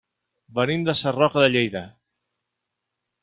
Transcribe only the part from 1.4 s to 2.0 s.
de Lleida.